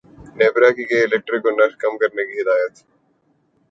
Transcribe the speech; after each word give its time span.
نیپرا 0.37 0.69
کی 0.75 0.83
K 0.85 0.97
electric 1.03 1.41
کو 1.43 1.49
نرخ 1.51 1.77
کم 1.79 1.97
کرنے 1.97 2.25
کی 2.25 2.41
ہدایت 2.41 2.73